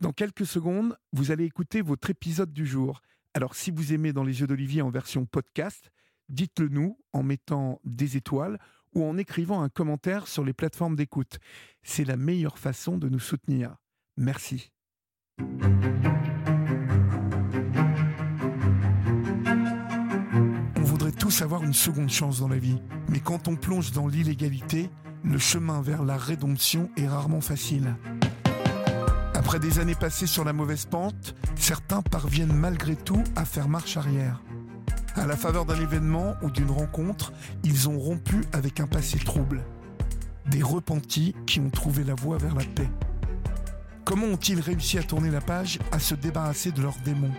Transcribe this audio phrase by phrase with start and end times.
[0.00, 3.02] Dans quelques secondes, vous allez écouter votre épisode du jour.
[3.34, 5.90] Alors si vous aimez dans les yeux d'Olivier en version podcast,
[6.30, 8.58] dites-le nous en mettant des étoiles
[8.94, 11.38] ou en écrivant un commentaire sur les plateformes d'écoute.
[11.82, 13.76] C'est la meilleure façon de nous soutenir.
[14.16, 14.72] Merci.
[20.76, 22.80] On voudrait tous avoir une seconde chance dans la vie,
[23.10, 24.88] mais quand on plonge dans l'illégalité,
[25.24, 27.96] le chemin vers la rédemption est rarement facile.
[29.50, 33.96] Après des années passées sur la mauvaise pente, certains parviennent malgré tout à faire marche
[33.96, 34.40] arrière.
[35.16, 37.32] À la faveur d'un événement ou d'une rencontre,
[37.64, 39.64] ils ont rompu avec un passé trouble.
[40.46, 42.88] Des repentis qui ont trouvé la voie vers la paix.
[44.04, 47.34] Comment ont-ils réussi à tourner la page, à se débarrasser de leurs démons?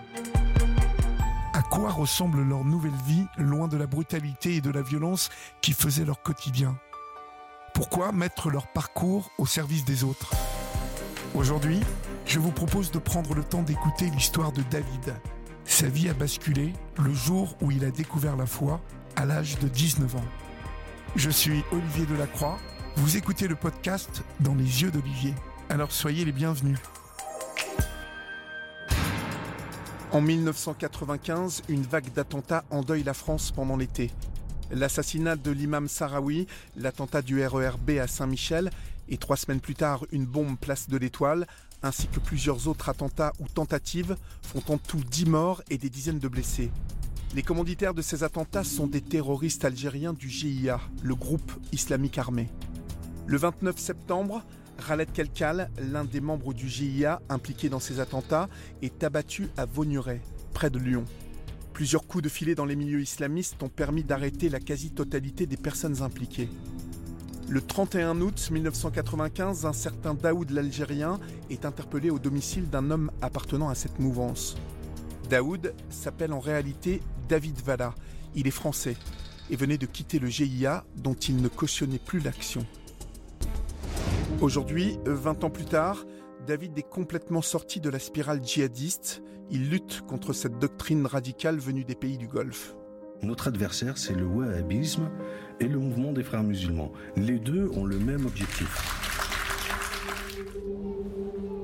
[1.53, 5.29] À quoi ressemble leur nouvelle vie, loin de la brutalité et de la violence
[5.61, 6.77] qui faisaient leur quotidien?
[7.73, 10.33] Pourquoi mettre leur parcours au service des autres?
[11.33, 11.79] Aujourd'hui,
[12.25, 15.15] je vous propose de prendre le temps d'écouter l'histoire de David.
[15.65, 18.81] Sa vie a basculé le jour où il a découvert la foi
[19.15, 20.25] à l'âge de 19 ans.
[21.15, 22.57] Je suis Olivier Delacroix.
[22.95, 25.33] Vous écoutez le podcast Dans les yeux d'Olivier.
[25.69, 26.77] Alors soyez les bienvenus.
[30.11, 34.11] En 1995, une vague d'attentats endeuille la France pendant l'été.
[34.71, 38.69] L'assassinat de l'imam Sarawi, l'attentat du RERB à Saint-Michel
[39.09, 41.47] et trois semaines plus tard une bombe place de l'Étoile,
[41.83, 46.19] ainsi que plusieurs autres attentats ou tentatives, font en tout 10 morts et des dizaines
[46.19, 46.71] de blessés.
[47.33, 52.49] Les commanditaires de ces attentats sont des terroristes algériens du GIA, le groupe islamique armé.
[53.25, 54.43] Le 29 septembre,
[54.85, 58.49] Khaled Kelkal, l'un des membres du GIA impliqué dans ces attentats,
[58.81, 60.21] est abattu à Vaugneray,
[60.53, 61.05] près de Lyon.
[61.73, 66.01] Plusieurs coups de filet dans les milieux islamistes ont permis d'arrêter la quasi-totalité des personnes
[66.01, 66.49] impliquées.
[67.49, 73.69] Le 31 août 1995, un certain Daoud l'Algérien est interpellé au domicile d'un homme appartenant
[73.69, 74.55] à cette mouvance.
[75.29, 77.93] Daoud s'appelle en réalité David Valla.
[78.35, 78.95] Il est français
[79.49, 82.65] et venait de quitter le GIA dont il ne cautionnait plus l'action.
[84.39, 86.05] Aujourd'hui, 20 ans plus tard,
[86.47, 89.21] David est complètement sorti de la spirale djihadiste.
[89.49, 92.75] Il lutte contre cette doctrine radicale venue des pays du Golfe.
[93.23, 95.09] Notre adversaire, c'est le wahhabisme
[95.59, 96.91] et le mouvement des frères musulmans.
[97.15, 98.67] Les deux ont le même objectif.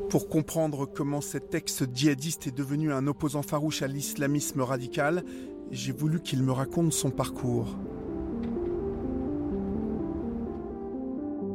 [0.10, 5.24] Pour comprendre comment cet ex-djihadiste est devenu un opposant farouche à l'islamisme radical,
[5.72, 7.76] j'ai voulu qu'il me raconte son parcours.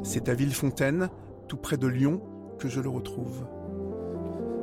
[0.02, 1.08] C'est à Villefontaine,
[1.46, 2.20] tout près de Lyon,
[2.58, 3.46] que je le retrouve.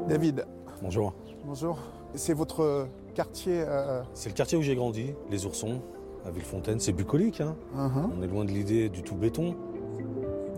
[0.10, 0.46] David.
[0.82, 1.16] Bonjour.
[1.46, 1.80] Bonjour.
[2.14, 5.82] C'est votre quartier euh, C'est le quartier où j'ai grandi, les Oursons,
[6.26, 6.80] à Villefontaine.
[6.80, 8.10] C'est bucolique, hein uh-huh.
[8.18, 9.56] On est loin de l'idée du tout béton.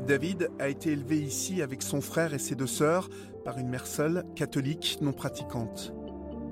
[0.07, 3.09] David a été élevé ici avec son frère et ses deux sœurs
[3.45, 5.93] par une mère seule, catholique, non pratiquante.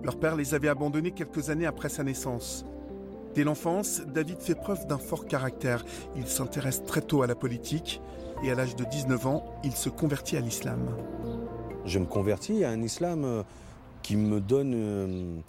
[0.04, 2.66] Leur père les avait abandonnés quelques années après sa naissance.
[3.36, 5.84] Dès l'enfance, David fait preuve d'un fort caractère.
[6.16, 8.02] Il s'intéresse très tôt à la politique
[8.44, 10.90] et à l'âge de 19 ans, il se convertit à l'islam.
[11.86, 13.44] Je me convertis à un islam euh,
[14.02, 15.40] qui me donne euh, euh,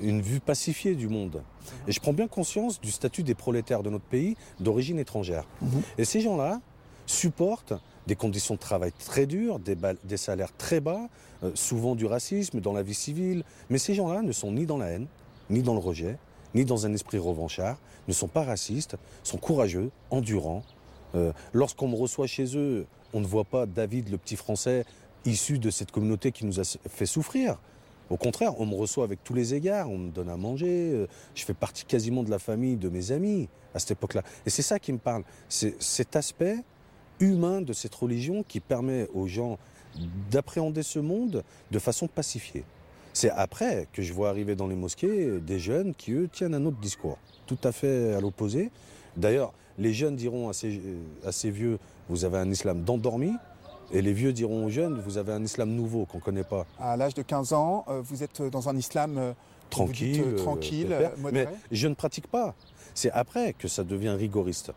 [0.00, 1.42] une vue pacifiée du monde.
[1.86, 5.44] Et je prends bien conscience du statut des prolétaires de notre pays d'origine étrangère.
[5.60, 5.82] Mhm.
[5.98, 6.60] Et ces gens-là
[7.06, 7.74] supportent
[8.06, 11.08] des conditions de travail très dures, des, salaires très bas,
[11.42, 13.44] euh, souvent du racisme dans la vie civile.
[13.70, 15.06] Mais ces gens-là ne sont ni dans la haine,
[15.50, 16.18] ni dans le rejet,
[16.54, 20.62] ni dans un esprit revanchard, ne sont pas racistes, sont courageux, endurants.
[21.52, 24.84] Lorsqu'on me reçoit chez eux, on ne voit pas David, le petit Français,
[25.24, 27.58] issu de cette communauté qui nous a fait souffrir.
[28.10, 31.06] Au contraire, on me reçoit avec tous les égards, on me donne à manger, euh,
[31.34, 34.22] je fais partie quasiment de la famille de mes amis à cette époque-là.
[34.46, 36.56] Et c'est ça qui me parle, c'est cet aspect
[37.20, 39.58] humain de cette religion qui permet aux gens
[40.30, 42.64] d'appréhender ce monde de façon pacifiée.
[43.12, 46.64] C'est après que je vois arriver dans les mosquées des jeunes qui, eux, tiennent un
[46.64, 48.70] autre discours, tout à fait à l'opposé.
[49.16, 50.80] D'ailleurs, les jeunes diront à ces,
[51.24, 53.32] à ces vieux, vous avez un islam d'endormi,
[53.92, 56.66] et les vieux diront aux jeunes, vous avez un islam nouveau qu'on ne connaît pas.
[56.78, 59.32] À l'âge de 15 ans, euh, vous êtes dans un islam euh,
[59.70, 60.94] tranquille, euh, tranquille
[61.32, 62.54] Mais je ne pratique pas.
[62.94, 64.72] C'est après que ça devient rigoriste.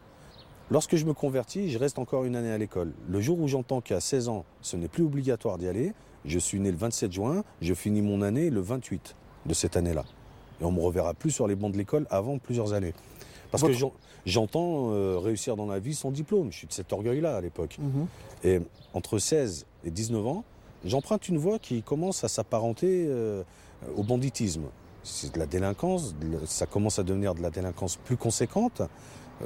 [0.70, 2.94] Lorsque je me convertis, je reste encore une année à l'école.
[3.10, 5.94] Le jour où j'entends qu'à 16 ans, ce n'est plus obligatoire d'y aller,
[6.24, 9.16] je suis né le 27 juin, je finis mon année le 28
[9.48, 10.06] de cette année-là.
[10.62, 12.94] Et on ne me reverra plus sur les bancs de l'école avant plusieurs années.
[13.52, 13.74] Parce que
[14.26, 16.52] j'entends euh, réussir dans la vie sans diplôme.
[16.52, 17.78] Je suis de cet orgueil-là à l'époque.
[17.80, 18.08] Mhm.
[18.44, 18.60] Et
[18.94, 20.44] entre 16 et 19 ans,
[20.86, 23.44] j'emprunte une voie qui commence à s'apparenter euh,
[23.96, 24.64] au banditisme.
[25.04, 26.16] C'est de la délinquance,
[26.46, 28.82] ça commence à devenir de la délinquance plus conséquente.
[29.42, 29.46] Euh,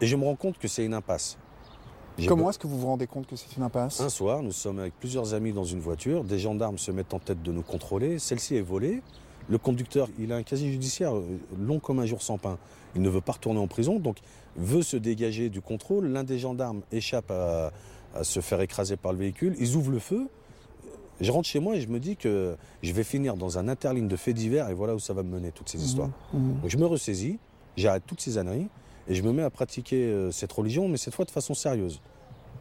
[0.00, 1.38] et je me rends compte que c'est une impasse.
[2.28, 4.00] Comment est-ce que vous vous rendez compte que c'est une impasse?
[4.00, 7.18] Un soir, nous sommes avec plusieurs amis dans une voiture, des gendarmes se mettent en
[7.18, 9.02] tête de nous contrôler, celle-ci est volée,
[9.48, 11.12] le conducteur, il a un casier judiciaire
[11.58, 12.56] long comme un jour sans pain,
[12.94, 14.18] il ne veut pas retourner en prison, donc
[14.56, 17.72] veut se dégager du contrôle, l'un des gendarmes échappe à,
[18.22, 20.28] se faire écraser par le véhicule, ils ouvrent le feu,
[21.20, 24.08] je rentre chez moi et je me dis que je vais finir dans un interligne
[24.08, 26.10] de faits divers et voilà où ça va me mener toutes ces mmh, histoires.
[26.32, 26.60] Mmh.
[26.60, 27.38] Donc je me ressaisis,
[27.76, 28.68] j'arrête toutes ces âneries
[29.08, 32.00] et je me mets à pratiquer euh, cette religion, mais cette fois de façon sérieuse.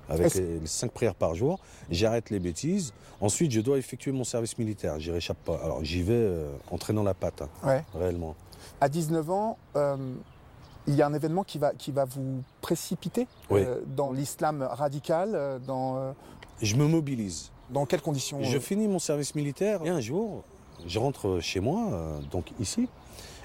[0.10, 1.60] Avec les, cinq prières par jour,
[1.90, 2.94] j'arrête les bêtises.
[3.22, 5.00] Ensuite, je dois effectuer mon service militaire.
[5.00, 5.60] J'y réchappe pas.
[5.64, 8.36] Alors, j'y vais euh, en traînant la patte, hein, réellement.
[8.82, 9.96] À 19 ans, euh,
[10.88, 13.28] il y a un événement qui va, qui va vous précipiter
[13.96, 15.60] dans l'islam radical.
[15.66, 16.14] dans,
[16.62, 17.52] Je me mobilise.
[17.70, 20.44] Dans quelles conditions Je finis mon service militaire et un jour,
[20.86, 22.90] je rentre chez moi, donc ici,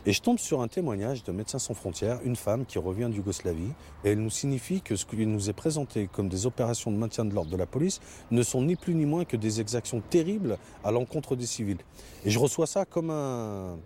[0.06, 3.72] et je tombe sur un témoignage de Médecins sans frontières, une femme qui revient d'Yougoslavie,
[4.04, 7.24] et elle nous signifie que ce qui nous est présenté comme des opérations de maintien
[7.24, 8.00] de l'ordre de la police
[8.30, 11.78] ne sont ni plus ni moins que des exactions terribles à l'encontre des civils.
[12.24, 13.76] Et je reçois ça comme un,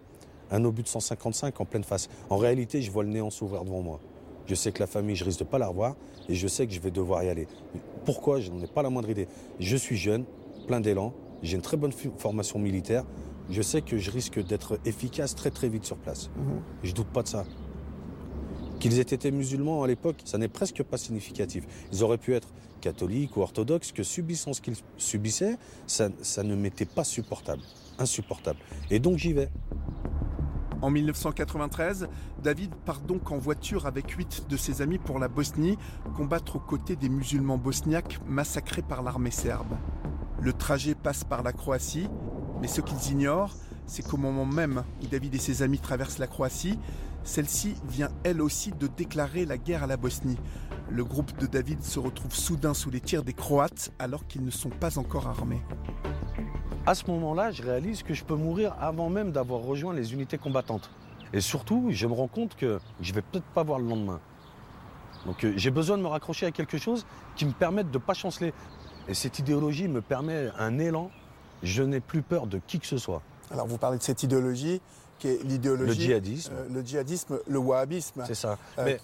[0.52, 2.08] un obus de 155 en pleine face.
[2.30, 3.98] En réalité, je vois le néant s'ouvrir devant moi.
[4.46, 5.96] Je sais que la famille, je risque de pas la revoir,
[6.28, 7.48] et je sais que je vais devoir y aller.
[8.04, 8.40] Pourquoi?
[8.40, 9.26] Je n'en ai pas la moindre idée.
[9.58, 10.24] Je suis jeune,
[10.66, 11.12] plein d'élan,
[11.42, 13.04] j'ai une très bonne formation militaire,
[13.50, 16.30] je sais que je risque d'être efficace très très vite sur place.
[16.36, 16.62] Je mhm.
[16.84, 17.44] Je doute pas de ça.
[18.78, 21.64] Qu'ils aient été musulmans à l'époque, ça n'est presque pas significatif.
[21.92, 22.48] Ils auraient pu être
[22.80, 25.56] catholiques ou orthodoxes, que subissant ce qu'ils subissaient,
[25.86, 27.62] ça, ça ne m'était pas supportable,
[27.98, 28.58] insupportable.
[28.90, 29.48] Et donc j'y vais.
[30.82, 32.08] En 1993,
[32.42, 35.78] David part donc en voiture avec huit de ses amis pour la Bosnie,
[36.16, 39.76] combattre aux côtés des musulmans bosniaques massacrés par l'armée serbe.
[40.40, 42.08] Le trajet passe par la Croatie,
[42.60, 43.54] mais ce qu'ils ignorent,
[43.86, 46.76] c'est qu'au moment même où David et ses amis traversent la Croatie,
[47.22, 50.38] celle-ci vient elle aussi de déclarer la guerre à la Bosnie.
[50.90, 54.50] Le groupe de David se retrouve soudain sous les tirs des Croates alors qu'ils ne
[54.50, 55.62] sont pas encore armés.
[56.84, 60.36] À ce moment-là, je réalise que je peux mourir avant même d'avoir rejoint les unités
[60.36, 60.90] combattantes.
[61.32, 64.20] Et surtout, je me rends compte que je vais peut-être pas voir le lendemain.
[65.24, 67.06] Donc euh, j'ai besoin de me raccrocher à quelque chose
[67.36, 68.52] qui me permette de ne pas chanceler.
[69.06, 71.10] Et cette idéologie me permet un élan
[71.62, 73.22] je n'ai plus peur de qui que ce soit.
[73.50, 74.80] Alors vous parlez de cette idéologie
[75.18, 75.86] qui est l'idéologie...
[75.86, 76.52] Le djihadisme.
[76.54, 78.24] Euh, le djihadisme, le wahhabisme.
[78.26, 78.58] C'est ça.
[78.78, 79.00] Euh, Mais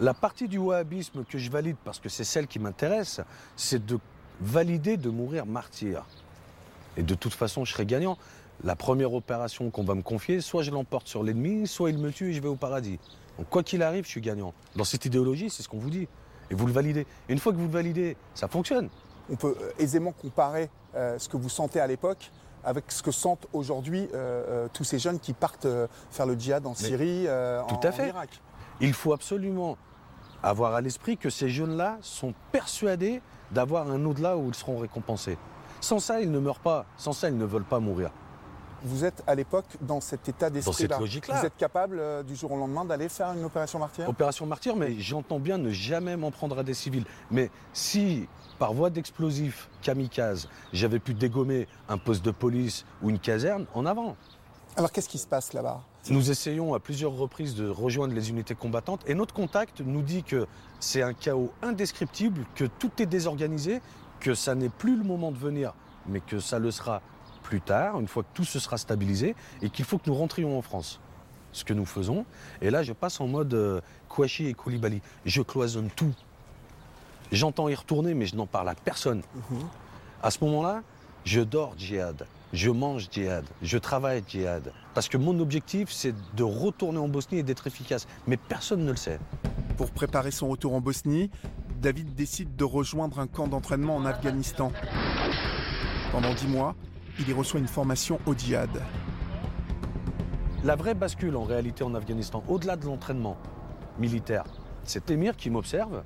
[0.00, 3.20] la partie du wahhabisme que je valide, parce que c'est celle qui m'intéresse,
[3.56, 3.98] c'est de
[4.40, 6.04] valider de mourir martyr.
[6.96, 8.18] Et de toute façon, je serai gagnant.
[8.64, 12.10] La première opération qu'on va me confier, soit je l'emporte sur l'ennemi, soit il me
[12.10, 12.98] tue et je vais au paradis.
[13.38, 14.54] Donc quoi qu'il arrive, je suis gagnant.
[14.76, 16.06] Dans cette idéologie, c'est ce qu'on vous dit.
[16.50, 17.06] Et vous le validez.
[17.28, 18.88] une fois que vous le validez, ça fonctionne
[19.30, 22.30] on peut euh, aisément comparer euh, ce que vous sentez à l'époque
[22.64, 25.66] avec ce que sentent aujourd'hui euh, tous ces jeunes qui partent
[26.12, 27.26] faire le djihad en Syrie,
[27.68, 28.08] tout à fait.
[28.08, 28.40] Irak.
[28.80, 29.76] Il faut absolument
[30.44, 35.38] avoir à l'esprit que ces jeunes-là sont persuadés d'avoir un au-delà où ils seront récompensés.
[35.82, 36.86] Sans ça, ils ne meurent pas.
[36.96, 38.10] Sans ça, ils ne veulent pas mourir.
[38.84, 40.88] Vous êtes à l'époque dans cet état d'esprit-là.
[40.88, 41.40] Dans cette logique-là.
[41.40, 44.98] Vous êtes capable du jour au lendemain d'aller faire une opération martyr Opération martyr, mais
[44.98, 47.04] j'entends bien ne jamais m'en prendre à des civils.
[47.30, 48.28] Mais si
[48.60, 53.84] par voie d'explosif kamikaze, j'avais pu dégommer un poste de police ou une caserne en
[53.86, 54.16] avant.
[54.76, 55.82] Alors qu'est-ce qui se passe là-bas?
[56.08, 60.22] Nous essayons à plusieurs reprises de rejoindre les unités combattantes et notre contact nous dit
[60.22, 60.46] que
[60.80, 63.80] c'est un chaos indescriptible, que tout est désorganisé,
[64.22, 65.74] que ça n'est plus le moment de venir,
[66.06, 67.02] mais que ça le sera
[67.42, 70.56] plus tard, une fois que tout se sera stabilisé, et qu'il faut que nous rentrions
[70.56, 71.00] en France.
[71.52, 72.24] Ce que nous faisons.
[72.62, 75.02] Et là, je passe en mode euh, Kouachi et Koulibaly.
[75.26, 76.14] Je cloisonne tout.
[77.30, 79.22] J'entends y retourner, mais je n'en parle à personne.
[79.50, 79.68] Mhm.
[80.22, 80.82] À ce moment-là,
[81.24, 84.72] je dors djihad, je mange djihad, je travaille djihad.
[84.94, 88.06] Parce que mon objectif, c'est de retourner en Bosnie et d'être efficace.
[88.26, 89.18] Mais personne ne le sait.
[89.76, 91.30] Pour préparer son retour en Bosnie,
[91.82, 94.70] David décide de rejoindre un camp d'entraînement en Afghanistan.
[96.12, 96.76] Pendant dix mois,
[97.18, 98.70] il y reçoit une formation au djihad.
[100.62, 103.36] La vraie bascule en réalité en Afghanistan, au-delà de l'entraînement
[103.98, 104.44] militaire,
[104.84, 106.04] c'est Émir qui m'observe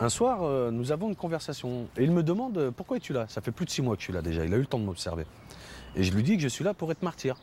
[0.00, 3.26] un soir, euh, nous avons une conversation et il me demande euh, pourquoi es-tu là?
[3.28, 4.66] Ça fait plus de six mois que je suis là déjà, il a eu le
[4.66, 5.24] temps de m'observer.
[5.94, 7.36] Et je lui dis que je suis là pour être martyr.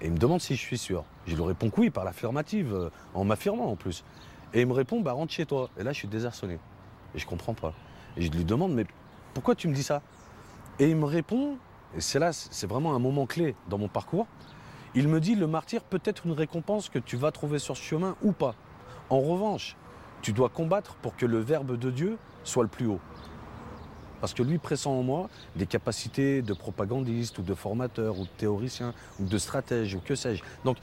[0.00, 1.04] Et il me demande si je suis sûr.
[1.26, 4.04] Je lui réponds que oui, par l'affirmative, euh, en m'affirmant en plus.
[4.54, 5.70] Et il me répond, bah rentre chez toi.
[5.78, 6.58] Et là, je suis désarçonné.
[7.14, 7.72] Et je comprends pas.
[8.16, 8.86] Et je lui demande, mais
[9.34, 10.02] pourquoi tu me dis ça?
[10.78, 11.56] Et il me répond,
[11.96, 14.26] et c'est là, c'est vraiment un moment clé dans mon parcours.
[14.94, 17.82] Il me dit, le martyr peut être une récompense que tu vas trouver sur ce
[17.82, 18.54] chemin ou pas.
[19.08, 19.76] En revanche,
[20.20, 23.00] tu dois combattre pour que le Verbe de Dieu soit le plus haut.
[24.20, 28.28] Parce que lui pressent en moi des capacités de propagandiste ou de formateur ou de
[28.36, 30.44] théoricien ou de stratège ou que sais-je.
[30.64, 30.76] Donc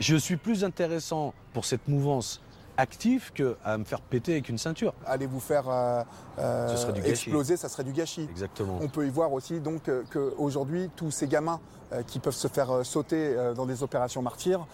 [0.00, 2.42] je suis plus intéressant pour cette mouvance
[2.80, 4.92] actif qu'à me faire péter avec une ceinture.
[5.06, 6.02] Allez vous faire euh,
[6.38, 8.26] euh, exploser, ça serait du gâchis.
[8.30, 8.78] Exactement.
[8.82, 11.60] On peut y voir aussi donc euh, qu'aujourd'hui, tous ces gamins
[11.92, 14.66] euh, qui peuvent se faire euh, sauter euh, dans des opérations martyrs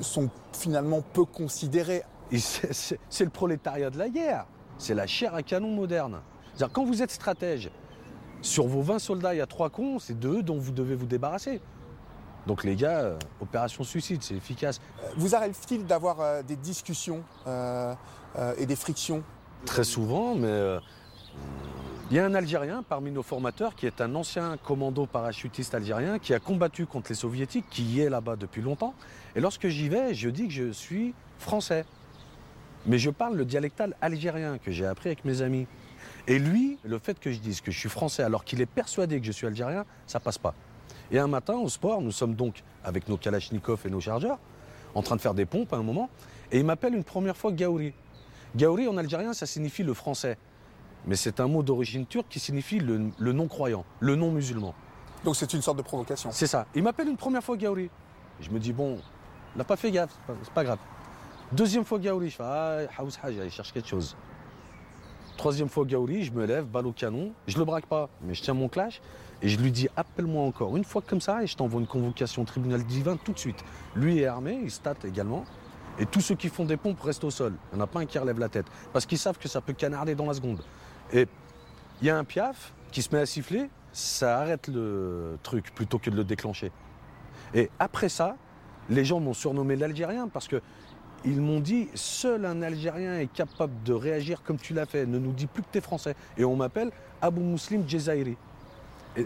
[0.00, 2.02] sont finalement peu considérés.
[2.38, 4.46] C'est- le prolétariat de la guerre.
[4.78, 6.20] C'est la chair à canon moderne.
[6.72, 7.70] Quand vous êtes stratège,
[8.42, 10.94] sur vos 20 soldats, il y a trois cons, c'est de eux dont vous devez
[10.94, 11.60] vous débarrasser.
[12.46, 14.80] Donc les gars, euh, opération suicide, c'est efficace.
[15.02, 17.94] Euh, Vous arrive-t-il d'avoir euh, des discussions euh,
[18.58, 19.22] et des frictions
[19.64, 20.80] Très souvent, mais euh,
[22.10, 26.18] il y a un Algérien parmi nos formateurs qui est un ancien commando parachutiste algérien
[26.18, 28.94] qui a combattu contre les soviétiques, qui y est là-bas depuis longtemps.
[29.34, 31.86] Et lorsque j'y vais, je dis que je suis français.
[32.86, 35.66] Mais je parle le dialectal algérien que j'ai appris avec mes amis.
[36.26, 39.18] Et lui, le fait que je dise que je suis français alors qu'il est persuadé
[39.18, 40.54] que je suis algérien, ça passe pas.
[41.10, 44.38] Et un matin, au sport, nous sommes donc avec nos kalachnikovs et nos chargeurs,
[44.94, 46.08] en train de faire des pompes à un moment,
[46.50, 47.92] et il m'appelle une première fois Gaouri.
[48.56, 50.38] Gaouri en algérien, ça signifie le français.
[51.06, 54.74] Mais c'est un mot d'origine turque qui signifie le, le non-croyant, le non-musulman.
[55.24, 56.30] Donc c'est une sorte de provocation.
[56.32, 56.66] C'est ça.
[56.74, 57.90] Il m'appelle une première fois Gaouri.
[58.40, 58.98] Je me dis, bon,
[59.54, 60.78] il n'a pas fait gaffe, c'est pas, grave.
[61.52, 64.16] Deuxième fois Gaouri, je fais, ah, Haous Haja, il cherche quelque chose.
[65.36, 67.32] Troisième fois Gaouri, je me lève, balle au canon.
[67.46, 69.00] Je le braque pas, mais je tiens mon clash.
[69.44, 72.40] Et je lui dis, appelle-moi encore une fois comme ça et je t'envoie une convocation
[72.40, 73.62] au tribunal divin tout de suite.
[73.94, 75.44] Lui est armé, il state également.
[75.98, 77.52] Et tous ceux qui font des pompes restent au sol.
[77.70, 78.64] Il n'y en a pas un qui relève la tête.
[78.94, 80.62] Parce qu'ils savent que ça peut canarder dans la seconde.
[81.12, 81.28] Et
[82.00, 85.98] il y a un piaf qui se met à siffler, ça arrête le truc plutôt
[85.98, 86.72] que de le déclencher.
[87.52, 88.36] Et après ça,
[88.88, 90.62] les gens m'ont surnommé l'Algérien parce que
[91.26, 95.04] ils m'ont dit seul un Algérien est capable de réagir comme tu l'as fait.
[95.04, 96.16] Ne nous dis plus que tu es français.
[96.38, 98.38] Et on m'appelle Abou Muslim Djezairi.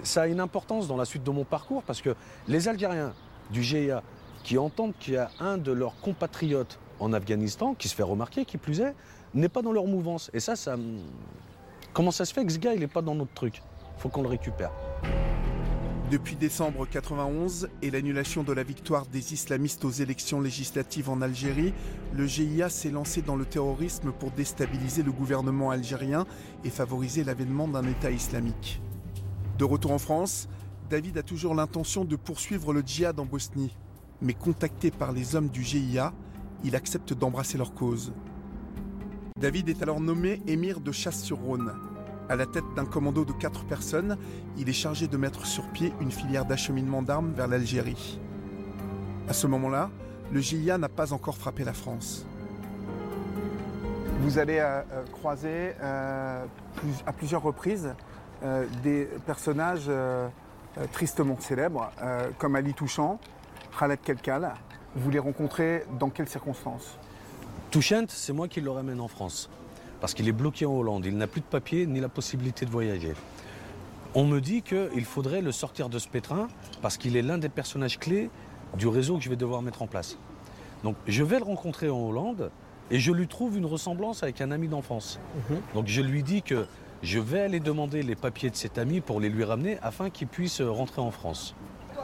[0.03, 2.15] Ça a une importance dans la suite de mon parcours parce que
[2.47, 3.15] les Algériens
[3.51, 4.03] du GIA
[4.45, 8.45] qui entendent qu'il y a un de leurs compatriotes en Afghanistan qui se fait remarquer,
[8.45, 8.95] qui plus est,
[9.35, 10.31] n'est pas dans leur mouvance.
[10.35, 10.77] Et ça, ça.
[10.77, 11.01] me-
[11.95, 13.63] Comment ça se fait que ce gars, il n'est pas dans notre truc?
[13.97, 14.71] Faut qu'on le récupère.
[16.11, 21.75] Depuis décembre 91 et l'annulation de la victoire des islamistes aux élections législatives en Algérie,
[22.15, 26.25] le GIA s'est lancé dans le terrorisme pour déstabiliser le gouvernement algérien
[26.65, 28.81] et favoriser l'avènement d'un État islamique.
[29.59, 30.49] De retour en France,
[30.89, 33.77] David a toujours l'intention de poursuivre le djihad en Bosnie.
[34.23, 36.13] Mais contacté par les hommes du GIA,
[36.63, 38.13] il accepte d'embrasser leur cause.
[39.37, 41.73] David est alors nommé émir de Chasse-sur-Rhône.
[42.29, 44.17] À la tête d'un commando de quatre personnes,
[44.57, 48.21] il est chargé de mettre sur pied une filière d'acheminement d'armes vers l'Algérie.
[49.29, 49.91] À ce moment-là,
[50.31, 52.27] le GIA n'a pas encore frappé la France.
[54.21, 56.45] Vous allez euh, euh, croiser euh,
[57.07, 57.95] à plusieurs reprises
[58.83, 60.29] des personnages euh,
[60.79, 63.19] euh, tristement célèbres, euh, comme Ali Touchant,
[63.79, 64.55] Khaled Kelkal.
[64.95, 66.99] Vous les rencontrez dans quelles circonstances?
[67.71, 69.51] Touchent, c'est moi qui le ramène en France.
[70.01, 71.07] Parce qu'il est bloqué en Hollande.
[71.07, 73.15] Il n'a plus de papier ni la possibilité de voyager.
[74.15, 76.49] On me dit qu'il faudrait le sortir de ce pétrin
[76.81, 78.31] parce qu'il est l'un des personnages clés
[78.77, 80.17] du réseau que je vais devoir mettre en place.
[80.85, 82.51] Donc je vais le rencontrer en Hollande
[82.91, 85.19] et je lui trouve une ressemblance avec un ami d'enfance.
[85.75, 86.67] Donc je lui dis que
[87.03, 90.27] je vais aller demander les papiers de cet ami pour les lui ramener afin qu'il
[90.29, 91.55] puisse rentrer en France.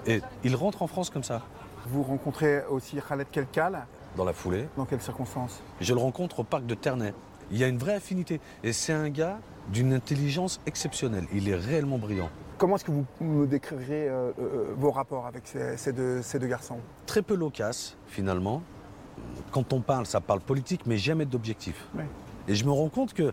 [0.06, 1.42] Et il rentre en France comme ça,
[1.86, 3.86] Vous rencontrez aussi Khaled Kelkal.
[4.16, 4.66] dans la foulée.
[4.76, 7.12] Dans quelles circonstances Je le rencontre au parc de Ternay.
[7.50, 8.40] Il y a une vraie affinité.
[8.62, 11.26] Et c'est un gars d'une intelligence exceptionnelle.
[11.32, 12.28] Il est réellement brillant.
[12.58, 16.38] Comment est-ce que vous me décrirez euh, euh, vos rapports avec ces, ces deux, ces
[16.38, 16.78] deux garçons?
[17.06, 18.62] Très peu loquace, finalement.
[19.50, 21.88] Quand on parle, ça parle politique, mais jamais d'objectif.
[21.96, 22.04] Oui.
[22.46, 23.32] Et je me rends compte que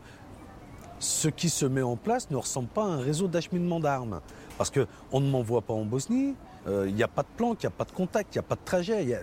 [1.02, 4.22] ce qui se met en place ne ressemble pas à un réseau d'acheminement d'armes.
[4.58, 6.36] Parce qu'on ne m'envoie pas en Bosnie,
[6.68, 8.46] euh, il n'y a pas de plan, il n'y a pas de contact, il n'y
[8.46, 9.22] a pas de trajet, il y a-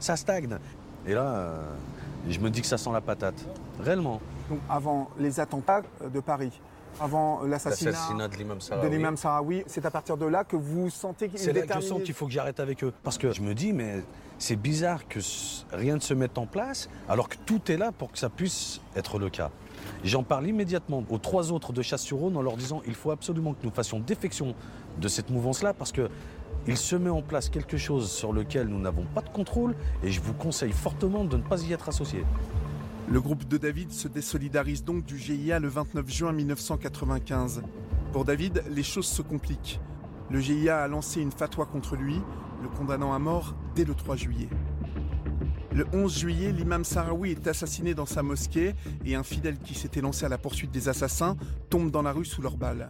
[0.00, 0.58] ça stagne.
[1.06, 1.62] Et là, euh,
[2.28, 3.46] je me dis que ça sent la patate.
[3.80, 4.20] Réellement.
[4.50, 6.50] Donc avant les attentats euh, de Paris,
[7.00, 9.16] avant l'assassinat de l'imam de Sarawi.
[9.16, 12.02] Sarawi, c'est à partir de là que vous sentez qu'il C'est là que je sens
[12.02, 12.92] qu'il faut que j'arrête avec eux.
[13.02, 14.02] Parce que je me dis, mais
[14.38, 15.20] c'est bizarre que
[15.72, 18.80] rien ne se mette en place alors que tout est là pour que ça puisse
[18.96, 19.50] être le cas.
[20.04, 23.64] J'en parle immédiatement aux trois autres de Chasse-sur-Rhône en leur disant il faut absolument que
[23.64, 24.54] nous fassions défection
[25.00, 26.08] de cette mouvance-là parce que
[26.66, 30.10] il se met en place quelque chose sur lequel nous n'avons pas de contrôle et
[30.10, 32.24] je vous conseille fortement de ne pas y être associé.
[33.06, 37.62] Le groupe de David se désolidarise donc du GIA le 29 juin 1995.
[38.12, 39.78] Pour David, les choses se compliquent.
[40.30, 42.18] Le GIA a lancé une fatwa contre lui,
[42.62, 44.48] le condamnant à mort dès le 3 juillet.
[45.74, 50.00] Le 11 juillet, l'imam Sarawi est assassiné dans sa mosquée et un fidèle qui s'était
[50.00, 51.36] lancé à la poursuite des assassins
[51.68, 52.88] tombe dans la rue sous leurs balles.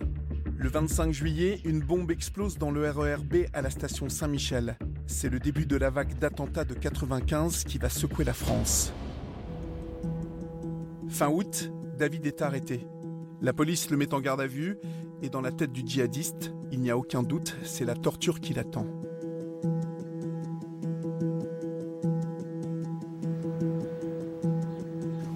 [0.58, 4.76] Le 25 juillet, une bombe explose dans le RERB à la station Saint-Michel.
[5.06, 8.92] C'est le début de la vague d'attentats de 95 qui va secouer la France.
[11.08, 12.86] Fin août, David est arrêté.
[13.40, 14.76] La police le met en garde à vue
[15.22, 18.52] et dans la tête du djihadiste, il n'y a aucun doute, c'est la torture qui
[18.52, 18.86] l'attend.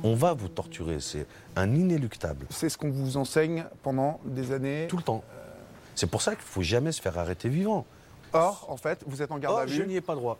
[0.08, 2.46] On va vous torturer, c'est un inéluctable.
[2.48, 5.22] C'est ce qu'on vous enseigne pendant des années Tout le temps.
[5.94, 7.84] C'est pour ça qu'il ne faut jamais se faire arrêter vivant.
[8.32, 9.74] Or, en fait, vous êtes en garde Or, à vue.
[9.74, 10.38] je n'y ai pas droit.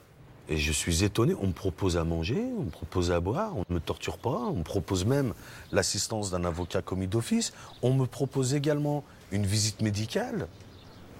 [0.49, 3.65] Et je suis étonné, on me propose à manger, on me propose à boire, on
[3.69, 5.35] ne me torture pas, on me propose même
[5.71, 10.49] l'assistance d'un avocat commis d'office, on me propose également une visite médicale.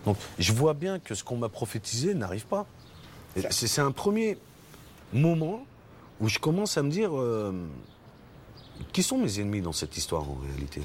[0.07, 2.65] Donc je vois bien que ce qu'on m'a prophétisé n'arrive pas.
[3.51, 4.39] C'est un premier
[5.13, 5.67] moment
[6.21, 7.53] où je commence à me dire euh,
[8.93, 10.83] qui sont mes ennemis dans cette histoire en réalité?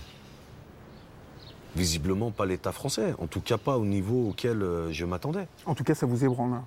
[1.75, 5.73] Visiblement pas l'État français, en tout cas pas au niveau auquel euh, je m'attendais En
[5.73, 6.61] tout cas, ça vous ébranle.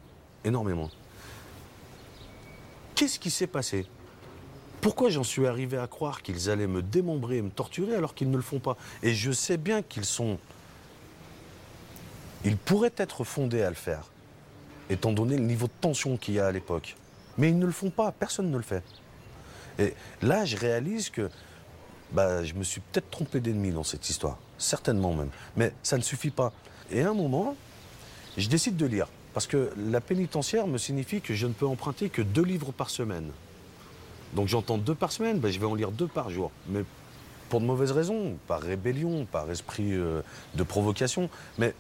[0.45, 0.91] énormément.
[2.95, 3.87] Qu'est-ce qui s'est passé?
[4.81, 8.31] Pourquoi j'en suis arrivé à croire qu'ils allaient me démembrer et me torturer alors qu'ils
[8.31, 8.77] ne le font pas?
[9.03, 10.39] Et je sais bien qu'ils sont...
[12.45, 14.11] Ils pourraient être fondés à le faire,
[14.91, 16.97] étant donné le niveau de tension qu'il y a à l'époque.
[17.39, 18.83] Mais ils ne le font pas, personne ne le fait.
[19.79, 21.31] Et là, je réalise que
[22.13, 25.31] bah, je me suis peut-être trompé d'ennemi dans cette histoire, certainement même.
[25.57, 26.53] Mais ça ne suffit pas.
[26.91, 27.57] Et à un moment,
[28.37, 29.09] je décide de lire.
[29.35, 32.89] Parce que la pénitentiaire me signifie que je ne peux emprunter que deux livres par
[32.89, 33.31] semaine.
[34.35, 36.51] Donc j'entends deux par semaine, ben, je vais en lire deux par jour.
[36.69, 36.85] Mais
[37.49, 40.23] pour de mauvaises raisons, par rébellion, par esprit euh,
[40.55, 41.29] de provocation.
[41.59, 41.75] Mais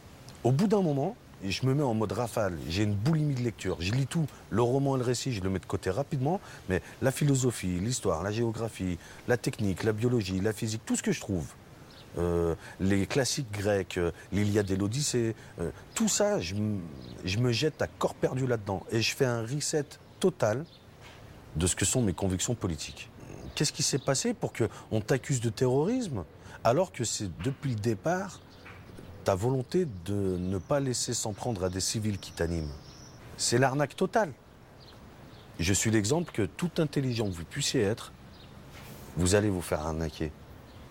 [0.44, 2.58] au bout d'un moment, je me mets en mode rafale.
[2.68, 3.76] J'ai une boulimie de lecture.
[3.80, 4.26] Je lis tout.
[4.50, 6.40] Le roman et le récit, je le mets de côté rapidement.
[6.68, 11.12] Mais la philosophie, l'histoire, la géographie, la technique, la biologie, la physique, tout ce que
[11.12, 11.46] je trouve.
[12.18, 16.54] Euh, les classiques grecs, euh, l'Iliade et l'Odyssée, euh, tout ça, je,
[17.24, 18.84] je me jette à corps perdu là-dedans.
[18.90, 19.84] Et je fais un reset
[20.18, 20.64] total
[21.56, 23.10] de ce que sont mes convictions politiques.
[23.54, 26.24] Qu'est-ce qui s'est passé pour qu'on t'accuse de terrorisme
[26.64, 28.40] alors que c'est depuis le départ
[29.26, 32.70] ta volonté de ne pas laisser s'en prendre à des civils qui t'animent
[33.36, 34.32] C'est l'arnaque totale.
[35.58, 38.12] Je suis l'exemple que tout intelligent que vous puissiez être,
[39.16, 40.30] vous allez vous faire arnaquer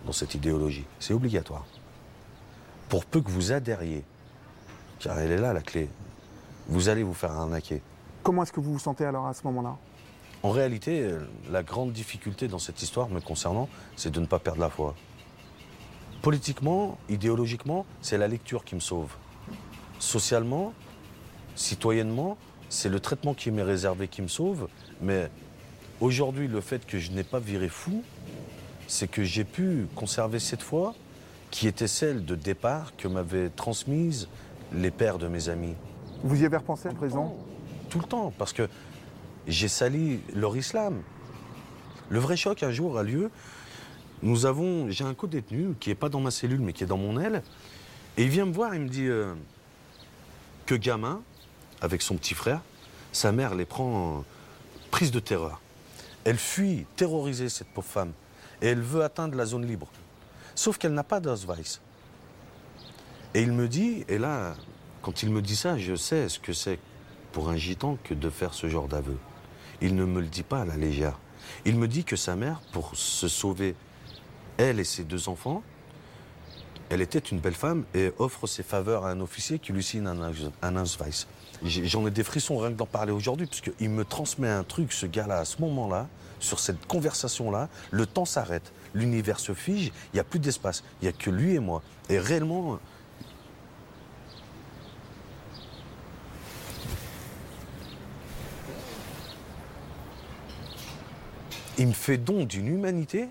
[0.04, 0.84] dans cette idéologie.
[1.00, 1.64] C'est obligatoire.
[2.90, 4.04] Pour peu que vous adhériez,
[4.98, 5.88] car elle est là la clé,
[6.68, 7.80] vous allez vous faire arnaquer.
[8.22, 9.78] Comment est-ce que vous vous sentez alors à ce moment-là?
[10.42, 14.40] En réalité, euh, la grande difficulté dans cette histoire me concernant, c'est de ne pas
[14.40, 14.94] perdre la foi.
[16.26, 19.12] Politiquement, idéologiquement, c'est la lecture qui me sauve.
[20.00, 20.72] Socialement,
[21.54, 22.36] citoyennement,
[22.68, 24.66] c'est le traitement qui m'est réservé qui me sauve.
[25.00, 25.30] Mais
[26.00, 28.02] aujourd'hui, le fait que je n'ai pas viré fou,
[28.88, 30.96] c'est que j'ai pu conserver cette foi
[31.52, 34.26] qui était celle de départ que m'avaient transmise
[34.72, 35.76] les pères de mes amis.
[36.24, 37.36] Vous y avez repensé à présent?
[37.88, 38.68] Tout le temps, parce que
[39.46, 41.02] j'ai sali leur islam.
[42.08, 43.30] Le vrai choc un jour a lieu.
[44.22, 46.96] Nous avons, j'ai un co-détenu qui est pas dans ma cellule mais qui est dans
[46.96, 47.42] mon aile,
[48.16, 49.34] et il vient me voir, il me dit euh,
[50.64, 51.20] que gamin,
[51.80, 52.60] avec son petit frère,
[53.12, 54.24] sa mère les prend
[54.90, 55.60] prise de terreur.
[56.24, 58.12] Elle fuit, terrorisée cette pauvre femme,
[58.62, 59.88] et elle veut atteindre la zone libre.
[60.54, 61.80] Sauf qu'elle n'a pas d'Ausweis.
[63.34, 64.54] Et il me dit, et là,
[65.02, 66.78] quand il me dit ça, je sais ce que c'est
[67.32, 69.18] pour un gitan que de faire ce genre d'aveu.
[69.82, 71.18] Il ne me le dit pas à la légère.
[71.66, 73.74] Il me dit que sa mère, pour se sauver,
[74.58, 75.62] elle et ses deux enfants,
[76.88, 80.06] elle était une belle femme et offre ses faveurs à un officier qui lui signe
[80.06, 81.26] un, un Ausweis.
[81.62, 84.92] J'en ai des frissons rien que d'en parler aujourd'hui, parce qu'il me transmet un truc,
[84.92, 86.06] ce gars-là, à ce moment-là,
[86.38, 91.04] sur cette conversation-là, le temps s'arrête, l'univers se fige, il n'y a plus d'espace, il
[91.04, 91.82] n'y a que lui et moi.
[92.08, 92.78] Et réellement,
[101.78, 103.28] il me fait don d'une humanité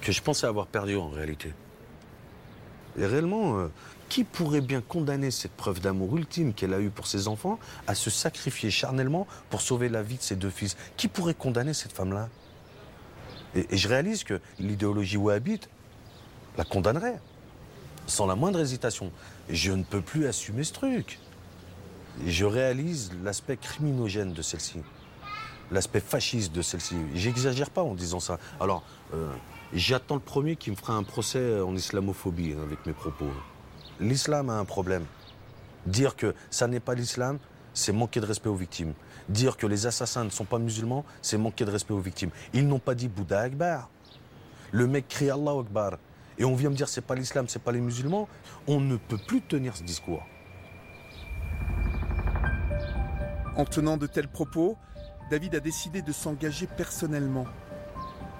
[0.00, 1.52] que je pensais avoir perdue en réalité.
[2.98, 3.68] Et réellement, euh,
[4.08, 7.94] qui pourrait bien condamner cette preuve d'amour ultime qu'elle a eue pour ses enfants à
[7.94, 10.76] se sacrifier charnellement pour sauver la vie de ses deux fils?
[10.96, 12.28] Qui pourrait condamner cette femme-là?
[13.54, 15.68] Et, je réalise que l'idéologie wahhabite
[16.58, 17.20] la condamnerait,
[18.06, 19.12] sans la moindre hésitation.
[19.48, 21.20] Je ne peux plus assumer ce truc.
[22.26, 24.80] Je réalise l'aspect criminogène de celle-ci
[25.70, 26.96] l'aspect fasciste de celle-ci.
[27.14, 28.38] J'exagère pas en disant ça.
[28.60, 28.82] Alors,
[29.14, 29.32] euh,
[29.72, 33.30] j'attends le premier qui me fera un procès en islamophobie hein, avec mes propos.
[34.00, 35.04] L'islam a un problème.
[35.86, 37.38] Dire que ça n'est pas l'islam,
[37.74, 38.92] c'est manquer de respect aux victimes.
[39.28, 42.30] Dire que les assassins ne sont pas musulmans, c'est manquer de respect aux victimes.
[42.52, 43.88] Ils n'ont pas dit Bouddha Akbar.
[44.72, 45.98] Le mec crie Allah Akbar.
[46.38, 48.28] Et on vient me dire c'est pas l'islam, c'est pas les musulmans.
[48.66, 50.26] On ne peut plus tenir ce discours.
[53.56, 54.76] En tenant de tels propos,
[55.30, 57.46] David a décidé de s'engager personnellement.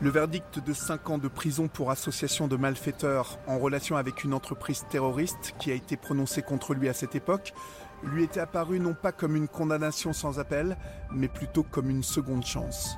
[0.03, 4.33] Le verdict de 5 ans de prison pour association de malfaiteurs en relation avec une
[4.33, 7.53] entreprise terroriste qui a été prononcé contre lui à cette époque
[8.03, 10.77] lui était apparu non pas comme une condamnation sans appel,
[11.13, 12.97] mais plutôt comme une seconde chance.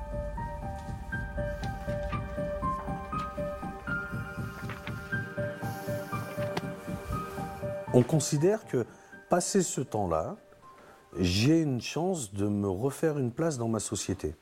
[7.93, 8.85] On considère que,
[9.29, 10.35] passé ce temps-là,
[11.19, 14.35] j'ai une chance de me refaire une place dans ma société.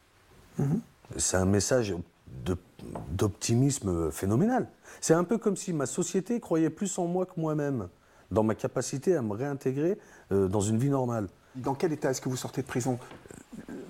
[0.58, 0.80] Mhm.
[1.18, 1.94] C'est un message
[3.12, 4.68] d'optimisme phénoménal.
[5.00, 7.88] C'est un peu comme si ma société croyait plus en moi que moi-même,
[8.32, 9.98] dans ma capacité à me réintégrer
[10.32, 11.28] euh, dans une vie normale.
[11.56, 12.98] Dans quel état est-ce que vous sortez de prison?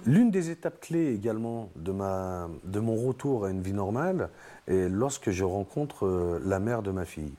[0.05, 4.29] L'une des étapes clés également de, ma, de mon retour à une vie normale
[4.67, 7.33] est lorsque je rencontre euh, la mère de ma fille.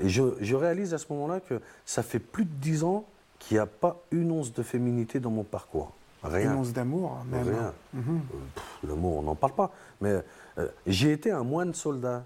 [0.00, 3.04] Et je, je réalise à ce moment-là que ça fait plus de dix ans
[3.40, 5.92] qu'il n'y a pas une once de féminité dans mon parcours.
[6.22, 6.52] Rien.
[6.52, 7.48] Une once d'amour, même.
[7.48, 7.74] Rien.
[7.94, 8.20] Mhm.
[8.34, 9.72] Euh, l'amour, on n'en parle pas.
[10.00, 10.22] Mais
[10.58, 12.24] euh, j'ai été un moine soldat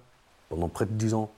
[0.49, 1.31] pendant près de dix ans.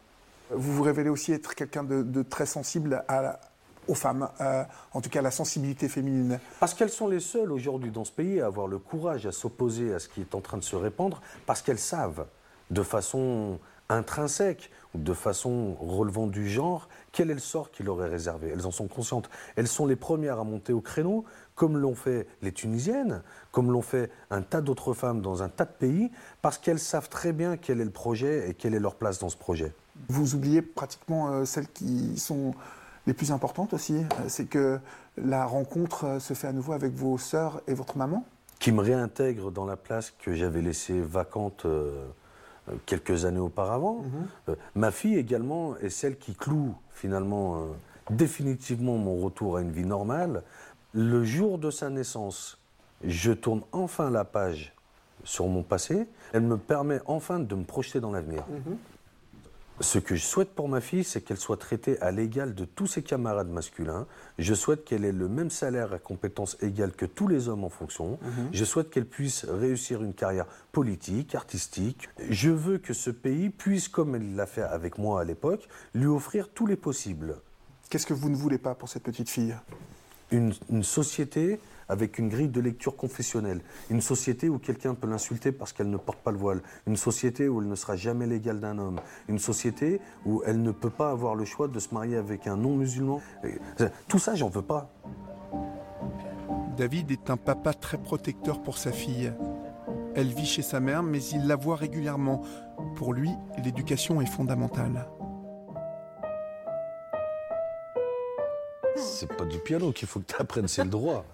[0.50, 3.40] Vous vous révélez aussi être quelqu'un de, très sensible à,
[3.88, 4.62] aux femmes, euh,
[4.92, 6.38] en tout cas à la sensibilité féminine.
[6.60, 9.94] Parce qu'elles sont les seules aujourd'hui dans ce pays à avoir le courage à s'opposer
[9.94, 12.26] à ce qui est en train de se répandre, parce qu'elles savent
[12.70, 18.02] de façon intrinsèque ou de façon relevant du genre, quel est le sort qui leur
[18.02, 18.50] est réservé.
[18.52, 19.28] Elles en sont conscientes.
[19.56, 23.82] Elles sont les premières à monter au créneau, comme l'ont fait les Tunisiennes, comme l'ont
[23.82, 26.10] fait un tas d'autres femmes dans un tas de pays,
[26.42, 29.28] parce qu'elles savent très bien quel est le projet et quelle est leur place dans
[29.28, 29.72] ce projet.
[30.08, 32.54] Vous oubliez pratiquement euh, celles qui sont
[33.06, 34.80] les plus importantes aussi, euh, c'est que
[35.16, 38.24] la rencontre euh, se fait à nouveau avec vos sœurs et votre maman
[38.58, 41.66] Qui me réintègre dans la place que j'avais laissée vacante
[42.86, 44.02] quelques années auparavant.
[44.02, 44.26] Mhm.
[44.50, 47.66] Euh, ma fille également est celle qui cloue finalement euh,
[48.10, 50.42] définitivement mon retour à une vie normale.
[50.96, 52.56] Le jour de sa naissance,
[53.02, 54.72] je tourne enfin la page
[55.24, 56.06] sur mon passé.
[56.32, 58.44] Elle me permet enfin de me projeter dans l'avenir.
[58.48, 58.76] Mhm.
[59.80, 62.86] Ce que je souhaite pour ma fille, c'est qu'elle soit traitée à l'égal de tous
[62.86, 64.06] ses camarades masculins.
[64.38, 67.70] Je souhaite qu'elle ait le même salaire à compétences égales que tous les hommes en
[67.70, 68.20] fonction.
[68.22, 68.50] Mhm.
[68.52, 72.08] Je souhaite qu'elle puisse réussir une carrière politique, artistique.
[72.30, 76.06] Je veux que ce pays puisse, comme elle l'a fait avec moi à l'époque, lui
[76.06, 77.34] offrir tous les possibles.
[77.90, 79.56] Qu'est-ce que vous ne voulez pas pour cette petite fille?
[80.30, 83.60] Une, société avec une grille de lecture confessionnelle.
[83.90, 86.62] Une société où quelqu'un peut l'insulter parce qu'elle ne porte pas le voile.
[86.86, 89.00] Une société où elle ne sera jamais l'égale d'un homme.
[89.28, 92.56] Une société où elle ne peut pas avoir le choix de se marier avec un
[92.56, 93.20] non-musulman.
[94.08, 94.90] Tout ça, j'en veux pas.
[96.76, 99.32] David est un papa très protecteur pour sa fille.
[100.16, 102.42] Elle vit chez sa mère, mais il la voit régulièrement.
[102.96, 103.30] Pour lui,
[103.62, 105.08] l'éducation est fondamentale.
[109.26, 111.24] C'est pas du piano qu'il faut que tu apprennes, c'est le droit.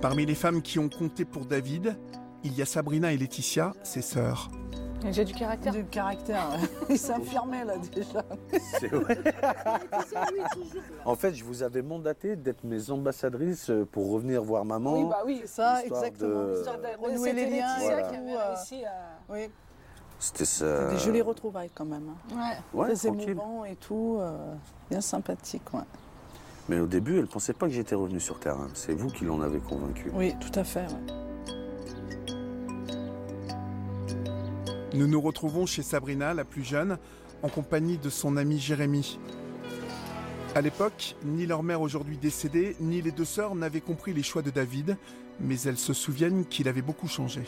[0.00, 1.98] Parmi les femmes qui ont compté pour David,
[2.44, 4.50] il y a Sabrina et Laetitia, ses sœurs.
[5.10, 5.72] J'ai du caractère.
[5.72, 6.48] Du caractère,
[6.88, 8.24] il s'affirmait là déjà.
[8.78, 9.18] C'est vrai.
[11.04, 14.94] en fait, je vous avais mandaté d'être mes ambassadrices pour revenir voir maman.
[14.94, 16.28] Oui, bah oui, ça, exactement.
[16.28, 16.64] De...
[17.00, 17.78] renouer les liens.
[17.80, 18.02] Voilà.
[18.02, 19.18] Qui avait réussi à...
[19.28, 19.50] Oui.
[20.18, 20.88] C'était ça.
[20.88, 22.08] Des jolies retrouvailles quand même.
[22.08, 22.56] Hein.
[22.74, 22.80] Ouais.
[22.80, 24.54] ouais Très émouvant et tout, euh,
[24.88, 25.82] bien sympathique, ouais.
[26.68, 28.56] Mais au début, elle ne pensait pas que j'étais revenu sur Terre.
[28.56, 28.68] Hein.
[28.72, 30.10] C'est vous qui l'en avez convaincu.
[30.14, 30.86] Oui, tout à fait.
[34.94, 36.98] Nous nous retrouvons chez Sabrina, la plus jeune,
[37.42, 39.18] en compagnie de son ami Jérémy.
[40.54, 44.40] À l'époque, ni leur mère aujourd'hui décédée, ni les deux sœurs n'avaient compris les choix
[44.40, 44.96] de David,
[45.40, 47.42] mais elles se souviennent qu'il avait beaucoup changé.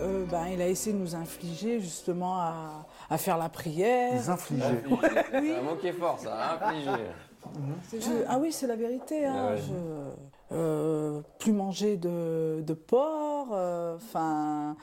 [0.00, 2.38] Euh, ben, il a essayé de nous infliger justement
[3.10, 4.14] à, faire la prière.
[4.14, 4.64] Nous infliger.
[4.88, 5.00] Oui.
[5.32, 8.24] C'est un mot qui est fort, ça, infliger.
[8.28, 9.26] ah oui, c'est la vérité.
[9.26, 9.56] Hein,
[10.52, 14.70] euh, plus manger de, porc, euh, enfin.
[14.70, 14.74] Euh,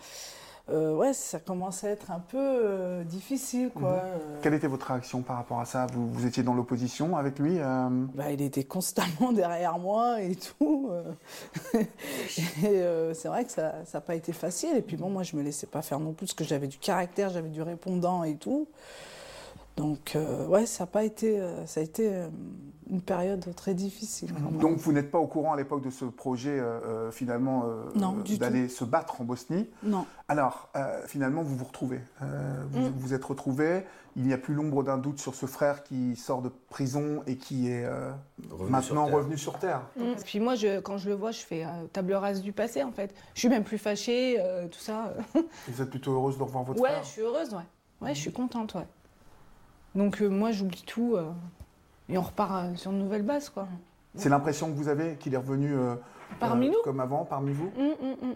[0.71, 3.69] ouais, ça commençait à être un peu euh, difficile.
[3.73, 3.93] Quoi.
[3.93, 4.39] Mhm.
[4.41, 5.88] Quelle était votre réaction par rapport à ça?
[5.93, 7.89] Vous, vous, étiez dans l'opposition avec lui euh?
[8.13, 10.89] bah, Il était constamment derrière moi et tout.
[11.75, 14.77] et c'est vrai que ça n'a pas été facile.
[14.77, 16.77] Et puis bon, moi, je me laissais pas faire non plus parce que j'avais du
[16.77, 18.67] caractère, j'avais du répondant et tout.
[19.81, 20.17] Donc,
[20.47, 22.11] ouais, ça a pas été, ça a été
[22.91, 24.33] une période très difficile.
[24.59, 28.37] Donc vous n'êtes pas au courant à l'époque de ce projet euh, euh, finalement euh,
[28.37, 30.05] d'aller se battre en Bosnie Non.
[30.27, 30.69] Alors
[31.07, 32.93] finalement vous vous retrouvez, vous mm.
[32.97, 33.83] vous êtes retrouvés.
[34.17, 37.37] Il n'y a plus l'ombre d'un doute sur ce frère qui sort de prison et
[37.37, 37.87] qui est
[38.69, 39.83] maintenant revenu sur terre.
[39.97, 40.03] Mm.
[40.25, 43.15] Puis moi, je, quand je le vois, je fais table rase du passé en fait.
[43.35, 44.37] Je suis même plus fâchée,
[44.69, 45.13] tout ça.
[45.67, 47.63] vous êtes plutôt heureuse de revoir votre frère Ouais, je suis heureuse, ouais.
[48.01, 48.87] Ouais, je suis contente, ouais.
[49.95, 51.17] Donc moi, j'oublie tout.
[52.10, 53.67] et on repart euh, sur une nouvelle base, quoi.
[54.15, 55.95] C'est l'impression que vous avez qu'il est revenu euh,
[56.39, 58.36] Parmi euh, nous comme avant, parmi vous Hum, hum, hum.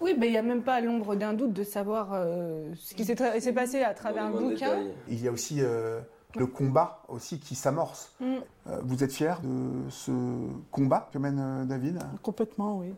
[0.00, 3.04] Oui, mais il n'y a même pas l'ombre d'un doute de savoir euh, ce qui
[3.06, 4.84] s'est passé à travers un bouquin.
[5.08, 6.00] Il y a aussi euh,
[6.36, 8.12] le combat aussi qui s'amorce.
[8.20, 8.40] Euh,
[8.84, 10.12] vous êtes fier de ce
[10.70, 12.92] combat que mène euh, David Complètement, oui.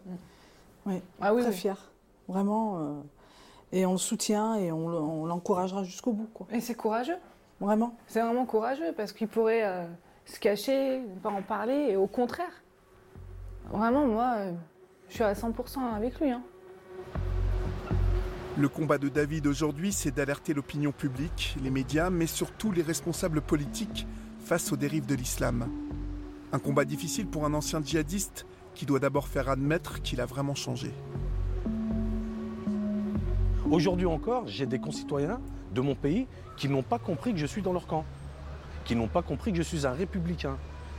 [0.86, 1.56] Oui, Ah oui, très oui.
[1.56, 1.76] fier.
[2.26, 2.78] Vraiment.
[2.80, 2.94] euh,
[3.70, 6.48] et on le soutient et on l'encouragera jusqu'au bout, quoi.
[6.50, 7.18] Et c'est courageux.
[7.60, 7.96] Vraiment.
[8.06, 9.84] C'est vraiment courageux parce qu'il pourrait euh,
[10.24, 12.62] se cacher, ne pas en parler, et au contraire.
[13.70, 14.52] Vraiment, moi, euh,
[15.08, 16.30] je suis à 100% avec lui.
[16.30, 16.42] hein.
[18.56, 23.40] Le combat de David aujourd'hui, c'est d'alerter l'opinion publique, les médias, mais surtout les responsables
[23.40, 24.06] politiques
[24.40, 25.68] face aux dérives de l'islam.
[26.52, 30.54] Un combat difficile pour un ancien djihadiste qui doit d'abord faire admettre qu'il a vraiment
[30.54, 30.92] changé.
[33.70, 35.40] Aujourd'hui encore, j'ai des concitoyens
[35.78, 38.04] de mon pays qui n'ont pas compris que je suis dans leur camp,
[38.84, 40.56] qui n'ont pas compris que je suis un républicain,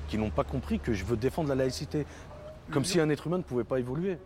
[0.07, 2.05] qui n'ont pas compris que je veux défendre la laïcité,
[2.71, 4.17] comme si un être humain ne pouvait pas évoluer.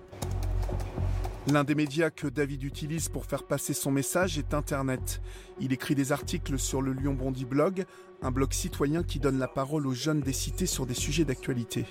[1.51, 5.21] L'un des médias que David utilise pour faire passer son message est Internet.
[5.59, 7.83] Il écrit des articles sur le Lyon Bondy Blog,
[8.21, 11.85] un blog citoyen qui donne la parole aux jeunes des cités sur des sujets d'actualité.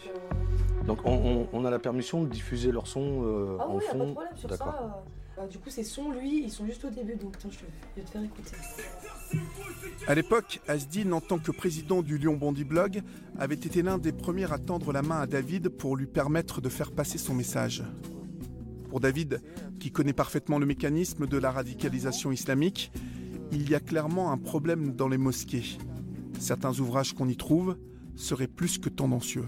[0.86, 3.82] Donc on, on- on a la permission de diffuser leur son euh, Ah en oui,
[3.90, 3.98] fond.
[3.98, 4.74] pas de problème sur D'accord.
[4.74, 5.04] ça.
[5.38, 7.72] Euh, du coup, ces sons, lui, ils sont juste au début, donc attends, je vais
[7.96, 8.52] je vais te faire écouter.
[10.06, 13.02] À l'époque, Asdin, en tant que président du Lyon Bondy Blog,
[13.38, 16.68] avait été l'un des premiers à tendre la main à David pour lui permettre de
[16.68, 17.82] faire passer son message.
[18.90, 19.40] Pour David,
[19.80, 22.92] qui connaît parfaitement le mécanisme de la radicalisation islamique,
[23.52, 25.78] il y a clairement un problème dans les mosquées.
[26.38, 27.76] Certains ouvrages qu'on y trouve
[28.16, 29.46] seraient plus que tendancieux.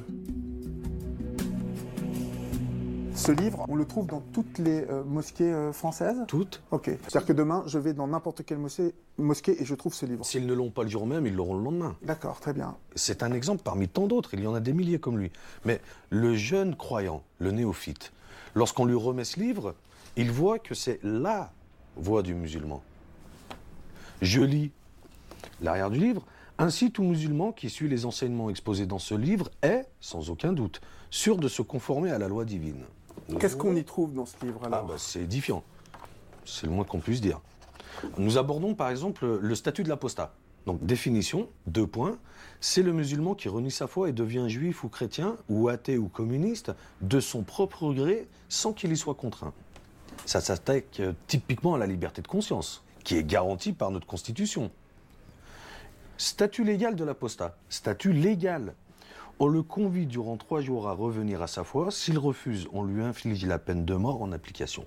[3.25, 6.91] Ce livre, on le trouve dans toutes les euh, mosquées euh, françaises Toutes, Ok.
[7.09, 10.27] C'est-à-dire que demain, je vais dans n'importe quelle mosquée, mosquée et je trouve ce livre.
[10.27, 11.97] s'ils ne l'ont pas le jour même, ils l'auront le lendemain.
[12.03, 12.77] D'accord, très bien.
[12.97, 15.31] C'est un exemple parmi tant d'autres, il y en a des milliers comme lui.
[15.65, 18.13] Mais le jeune croyant, le néophyte,
[18.55, 19.75] lorsqu'on lui remet ce livre,
[20.17, 21.51] il voit que c'est la
[21.97, 22.83] voix du musulman.
[24.21, 24.71] Je lis
[25.63, 26.27] l'arrière du livre.
[26.59, 30.83] Ainsi, tout musulman qui suit les enseignements exposés dans ce livre est, sans aucun doute,
[31.09, 32.85] sûr de se conformer à la loi divine.
[33.39, 35.63] Qu'est-ce qu'on y trouve dans ce livre Ah bah, c'est édifiant.
[36.45, 37.41] C'est le moins qu'on puisse dire.
[38.19, 40.35] Nous abordons par exemple le statut de l'apostat.
[40.67, 42.19] Donc définition, deux points.
[42.61, 46.09] C'est le musulman qui renie sa foi et devient juif ou chrétien, ou athée ou
[46.09, 49.53] communiste, de son propre gré, sans qu'il y soit contraint.
[50.25, 54.71] Ça s'attaque euh, typiquement à la liberté de conscience, qui est garantie par notre Constitution.
[56.17, 57.57] Statut légal de l'apostat.
[57.69, 58.75] Statut légal.
[59.41, 61.91] On le convie durant trois jours à revenir à sa foi.
[61.91, 64.85] S'il refuse, on lui inflige la peine de mort en application.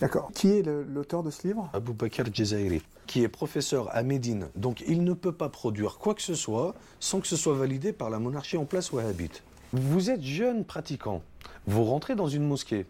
[0.00, 0.30] D'accord.
[0.34, 1.70] Qui est l'auteur de ce livre?
[1.72, 4.48] Abou Bakr Jazairi, qui est professeur à Médine.
[4.56, 7.92] Donc il ne peut pas produire quoi que ce soit sans que ce soit validé
[7.92, 9.44] par la monarchie en place où elle habite.
[9.72, 11.22] Vous êtes jeune pratiquant.
[11.66, 12.86] Vous rentrez dans une mosquée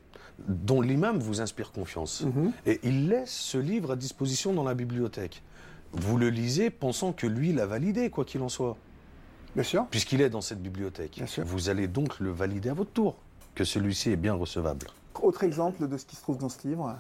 [0.49, 2.25] dont l'imam vous inspire confiance.
[2.67, 5.43] Et il laisse ce livre à disposition dans la bibliothèque.
[5.93, 8.77] Vous le lisez pensant que lui l'a validé, quoi qu'il en soit.
[9.55, 9.87] Bien sûr.
[9.91, 11.13] Puisqu'il est dans cette bibliothèque.
[11.17, 11.45] Bien sûr.
[11.45, 13.17] Vous allez donc le valider à votre tour,
[13.55, 14.89] que celui-ci est bien recevable.
[15.23, 16.97] Autre exemple de ce qui se trouve dans ce livre.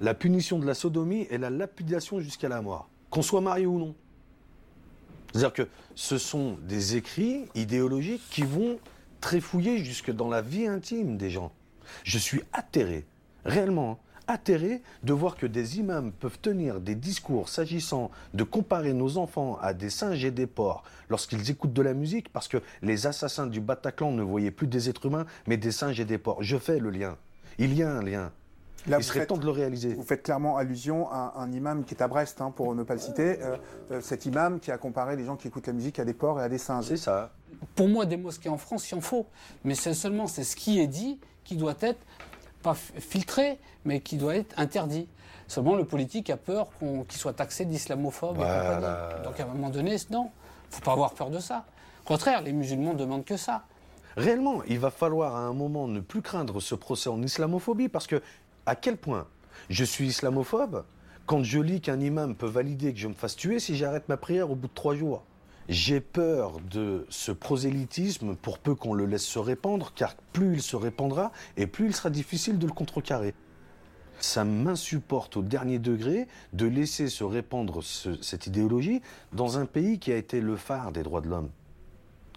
[0.00, 3.78] La punition de la sodomie est la lapidation jusqu'à la mort, qu'on soit marié ou
[3.78, 3.94] non.
[5.32, 8.78] C'est-à-dire que ce sont des écrits idéologiques qui vont
[9.20, 11.50] tréfouiller jusque dans la vie intime des gens.
[12.04, 13.04] Je suis atterré,
[13.44, 18.92] réellement hein, atterré de voir que des imams peuvent tenir des discours s'agissant de comparer
[18.92, 22.58] nos enfants à des singes et des porcs lorsqu'ils écoutent de la musique parce que
[22.82, 26.18] les assassins du Bataclan ne voyaient plus des êtres humains mais des singes et des
[26.18, 26.42] porcs.
[26.42, 27.16] Je fais le lien.
[27.58, 28.32] Il y a un lien.
[28.86, 29.94] Là, Il serait faites- temps de le réaliser.
[29.94, 32.92] Vous faites clairement allusion à un imam qui est à Brest, hein, pour ne pas
[32.92, 33.40] le citer.
[33.42, 33.56] Euh,
[33.92, 36.38] euh, cet imam qui a comparé les gens qui écoutent la musique à des porcs
[36.38, 36.84] et à des singes.
[36.88, 37.32] C'est ça.
[37.74, 39.26] Pour moi, des mosquées en France, il en faut.
[39.64, 42.00] Mais c'est seulement c'est ce qui est dit qui doit être
[42.64, 45.06] pas filtré, mais qui doit être interdit.
[45.46, 49.20] Seulement, le politique a peur qu'il soit taxé d'islamophobe Voilà.
[49.22, 50.30] Donc à un moment donné, non,
[50.70, 51.66] faut pas avoir peur de ça.
[52.04, 53.64] Au contraire, les musulmans demandent que ça.
[54.16, 58.06] Réellement, il va falloir à un moment ne plus craindre ce procès en islamophobie parce
[58.06, 58.22] que,
[58.64, 59.26] à quel point
[59.68, 60.84] je suis islamophobe
[61.26, 64.16] quand je lis qu'un imam peut valider que je me fasse tuer si j'arrête ma
[64.16, 65.22] prière au bout de trois jours?
[65.68, 70.62] J'ai peur de ce prosélytisme pour peu qu'on le laisse se répandre, car plus il
[70.62, 73.34] se répandra et plus il sera difficile de le contrecarrer.
[74.20, 79.00] Ça m'insupporte au dernier degré de laisser se répandre ce- cette idéologie
[79.32, 81.50] dans un pays qui a été le phare des droits de l'homme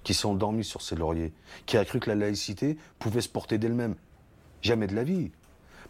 [0.03, 1.33] qui s'est endormi sur ses lauriers,
[1.65, 3.95] qui a cru que la laïcité pouvait se porter d'elle-même.
[4.61, 5.31] Jamais de la vie.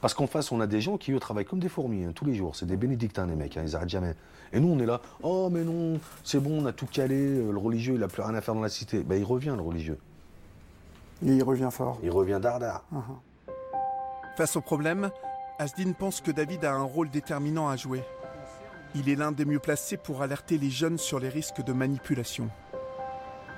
[0.02, 2.26] Parce qu'en face, on a des gens qui, eux, travaillent comme des fourmis, hein, tous
[2.26, 2.56] les jours.
[2.56, 4.14] C'est des bénédictins, les mecs, hein, ils arrêtent jamais.
[4.54, 7.52] Et nous, on est là, oh, mais non, c'est bon, on a tout calé, euh,
[7.52, 9.04] le religieux, il n'a plus rien à faire dans la cité.
[9.04, 9.98] Ben, il revient, le religieux.
[11.26, 12.00] Et il revient fort.
[12.04, 12.84] Il revient dardard.
[12.94, 13.54] Uh-huh.
[14.38, 15.10] Face au problème,
[15.58, 18.04] Asdin pense que David a un rôle déterminant à jouer.
[18.94, 22.50] Il est l'un des mieux placés pour alerter les jeunes sur les risques de manipulation.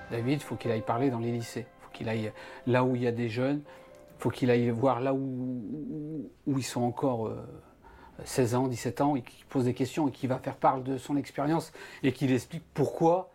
[0.10, 1.65] David, il faut qu'il aille parler dans les lycées.
[1.67, 2.32] Il faut qu'il aille
[2.65, 3.62] là où il y a des jeunes.
[4.19, 7.32] Faut qu'il aille voir là où, ils sont encore
[8.25, 10.82] 16 euh, ans, 17 ans, et qu'il pose des questions et qu'il va faire part
[10.82, 11.71] de son expérience
[12.03, 13.32] et qu'il explique pourquoi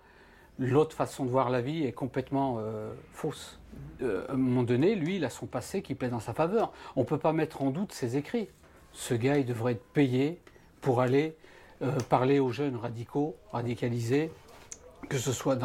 [0.58, 3.58] l'autre façon de voir la vie est complètement euh, fausse.
[4.02, 6.70] Euh, à un moment donné, lui, il a son passé qui plaît dans sa faveur.
[6.96, 8.48] On ne peut pas mettre en doute ses écrits.
[8.92, 10.40] Ce gars, il devrait être payé
[10.82, 11.36] pour aller
[12.08, 14.30] parler aux jeunes radicaux, radicalisés,
[15.08, 15.58] que ce soit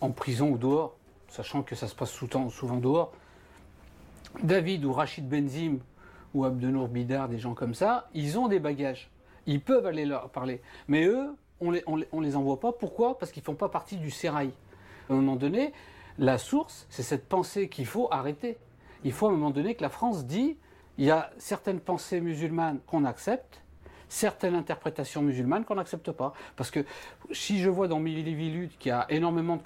[0.00, 0.96] en prison ou dehors,
[1.28, 3.12] sachant que ça se passe souvent dehors.
[4.42, 5.78] David ou Rachid Benzim
[6.34, 9.10] ou Abdenour Bidar, des gens comme ça, ils ont des bagages.
[9.46, 10.60] Ils peuvent aller leur parler.
[10.88, 11.82] Mais eux, on les,
[12.20, 12.72] les, envoie pas.
[12.72, 13.18] Pourquoi?
[13.18, 14.50] Parce qu'ils font pas partie du sérail.
[15.08, 15.72] À un moment donné,
[16.18, 18.58] la source, c'est cette pensée qu'il faut arrêter.
[19.04, 20.56] Il faut à un moment donné que la France dit,
[20.98, 23.62] il y a certaines pensées musulmanes qu'on accepte,
[24.08, 26.32] certaines interprétations musulmanes qu'on n'accepte pas.
[26.56, 26.84] Parce que
[27.32, 29.62] si je vois dans Milivilut qu'il y a énormément de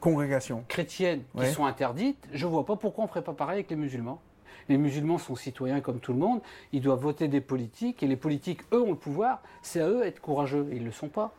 [0.00, 3.54] congrégations chrétiennes qui sont interdites, je ne vois pas pourquoi on ne ferait pas pareil
[3.54, 4.20] avec les musulmans.
[4.68, 6.40] Les musulmans sont citoyens comme tout le monde,
[6.72, 10.02] ils doivent voter des politiques, et les politiques, eux, ont le pouvoir, c'est à eux
[10.02, 11.34] d'être courageux, et ils ne le sont pas.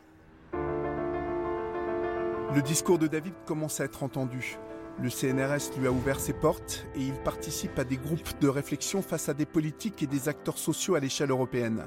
[2.54, 4.58] Le discours de David commence à être entendu.
[5.00, 9.02] Le CNRS lui a ouvert ses portes et il participe à des groupes de réflexion
[9.02, 11.84] face à des politiques et des acteurs sociaux à l'échelle européenne.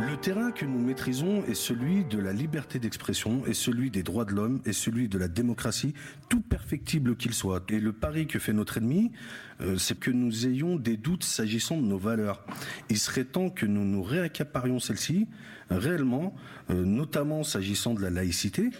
[0.00, 4.24] Le terrain que nous maîtrisons est celui de la liberté d'expression, est celui des droits
[4.24, 5.92] de l'homme, est celui de la démocratie,
[6.30, 7.70] tout perfectible qu'il soit.
[7.70, 9.12] Et le pari que fait notre ennemi,
[9.60, 12.42] euh, c'est que nous ayons des doutes s'agissant de nos valeurs.
[12.88, 15.28] Il serait temps que nous nous réaccaparions celles-ci
[15.68, 16.34] réellement,
[16.70, 18.70] euh, notamment s'agissant de la laïcité,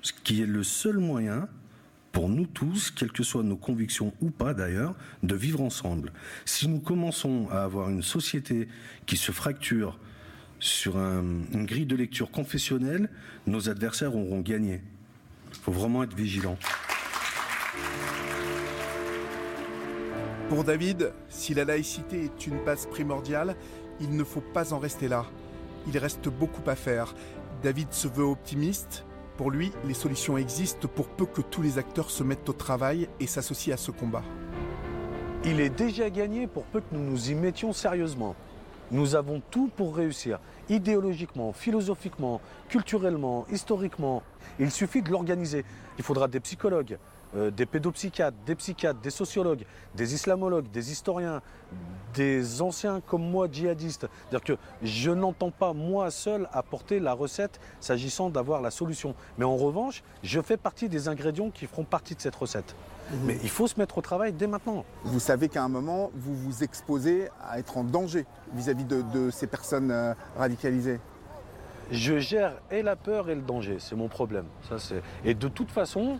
[0.00, 1.48] ce qui est le seul moyen
[2.12, 6.12] pour nous tous, quelles que soient nos convictions ou pas d'ailleurs, de vivre ensemble.
[6.44, 8.68] Si nous commençons à avoir une société
[9.06, 9.98] qui se fracture
[10.60, 13.08] sur une grille de lecture confessionnelle,
[13.46, 14.80] nos adversaires auront gagné.
[15.50, 16.56] Il faut vraiment être vigilant.
[20.48, 23.56] Pour David, si la laïcité est une base primordiale,
[24.00, 25.26] il ne faut pas en rester là.
[25.88, 27.14] Il reste beaucoup à faire.
[27.62, 29.04] David se veut optimiste,
[29.36, 33.08] pour lui, les solutions existent pour peu que tous les acteurs se mettent au travail
[33.20, 34.22] et s'associent à ce combat.
[35.44, 38.36] Il est déjà gagné pour peu que nous nous y mettions sérieusement.
[38.90, 44.22] Nous avons tout pour réussir, idéologiquement, philosophiquement, culturellement, historiquement.
[44.60, 45.64] Il suffit de l'organiser.
[45.98, 46.98] Il faudra des psychologues,
[47.34, 49.64] euh, des pédopsychiatres, des psychiatres, des sociologues,
[49.94, 51.40] des islamologues, des historiens,
[52.14, 54.06] des anciens comme moi djihadistes.
[54.28, 59.14] C'est-à-dire que je n'entends pas moi seul apporter la recette s'agissant d'avoir la solution.
[59.38, 62.74] Mais en revanche, je fais partie des ingrédients qui feront partie de cette recette.
[63.10, 63.16] Mmh.
[63.24, 64.84] Mais il faut se mettre au travail dès maintenant.
[65.04, 69.46] Vous savez qu'à un moment, vous vous exposez à être en danger vis-à-vis de, ces
[69.46, 71.00] personnes euh, radicalisées?
[71.90, 74.46] Je gère et la peur et le danger, c'est mon problème.
[74.68, 74.76] Ça,
[75.24, 76.18] et de toute façon,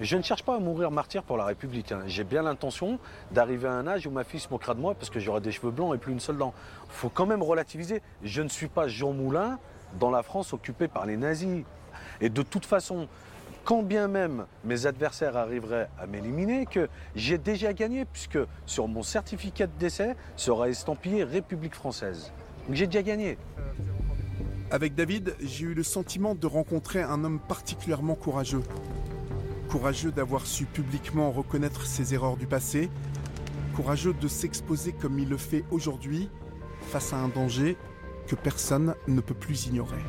[0.00, 1.92] je ne cherche pas à mourir martyr pour la République.
[1.92, 2.02] Hein.
[2.06, 2.98] J'ai bien l'intention
[3.30, 5.52] d'arriver à un âge où ma fille se moquera de moi parce que j'aurai des
[5.52, 6.54] cheveux blancs et plus une seule dent.
[6.86, 8.02] Il faut quand même relativiser.
[8.22, 9.58] Je ne suis pas Jean Moulin
[9.98, 11.64] dans la France occupée par les nazis.
[12.20, 13.08] Et de toute façon,
[13.64, 19.02] quand bien même mes adversaires arriveraient à m'éliminer, que j'ai déjà gagné, puisque sur mon
[19.02, 22.32] certificat de décès sera estampillé République française.
[22.66, 23.38] Donc j'ai déjà gagné.
[24.70, 28.62] Avec David, j'ai eu le sentiment de rencontrer un homme particulièrement courageux.
[29.68, 32.90] Courageux d'avoir su publiquement reconnaître ses erreurs du passé,
[33.76, 36.28] courageux de s'exposer comme il le fait aujourd'hui
[36.88, 37.76] face à un danger
[38.26, 40.02] que personne ne peut plus ignorer.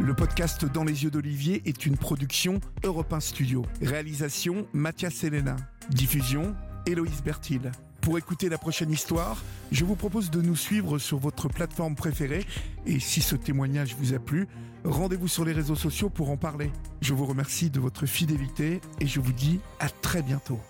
[0.00, 3.62] Le podcast Dans les yeux d'Olivier est une production Europe 1 Studio.
[3.82, 5.56] Réalisation Mathias Helena.
[5.90, 7.70] Diffusion Héloïse Bertil.
[8.06, 9.42] Pour écouter la prochaine histoire,
[9.72, 12.46] je vous propose de nous suivre sur votre plateforme préférée
[12.86, 14.46] et si ce témoignage vous a plu,
[14.84, 16.70] rendez-vous sur les réseaux sociaux pour en parler.
[17.00, 20.60] Je vous remercie de votre fidélité et je vous dis à très bientôt.